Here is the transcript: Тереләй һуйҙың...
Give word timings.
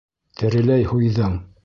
Тереләй 0.41 0.87
һуйҙың... 0.95 1.41